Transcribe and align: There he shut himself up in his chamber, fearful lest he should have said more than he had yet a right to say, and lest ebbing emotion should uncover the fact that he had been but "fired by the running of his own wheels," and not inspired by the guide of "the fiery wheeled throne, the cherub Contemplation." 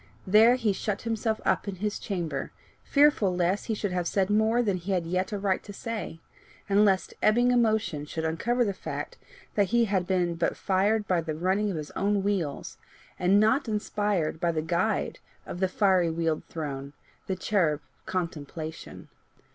There 0.25 0.55
he 0.55 0.73
shut 0.73 1.03
himself 1.03 1.39
up 1.45 1.67
in 1.67 1.75
his 1.75 1.99
chamber, 1.99 2.51
fearful 2.83 3.35
lest 3.35 3.67
he 3.67 3.75
should 3.75 3.91
have 3.91 4.07
said 4.07 4.31
more 4.31 4.63
than 4.63 4.77
he 4.77 4.93
had 4.93 5.05
yet 5.05 5.31
a 5.31 5.37
right 5.37 5.61
to 5.61 5.71
say, 5.71 6.19
and 6.67 6.83
lest 6.83 7.13
ebbing 7.21 7.51
emotion 7.51 8.05
should 8.07 8.25
uncover 8.25 8.65
the 8.65 8.73
fact 8.73 9.19
that 9.53 9.67
he 9.67 9.85
had 9.85 10.07
been 10.07 10.33
but 10.33 10.57
"fired 10.57 11.07
by 11.07 11.21
the 11.21 11.35
running 11.35 11.69
of 11.69 11.77
his 11.77 11.91
own 11.91 12.23
wheels," 12.23 12.79
and 13.19 13.39
not 13.39 13.67
inspired 13.69 14.39
by 14.39 14.51
the 14.51 14.63
guide 14.63 15.19
of 15.45 15.59
"the 15.59 15.67
fiery 15.69 16.09
wheeled 16.09 16.45
throne, 16.45 16.93
the 17.27 17.35
cherub 17.35 17.81
Contemplation." 18.07 19.07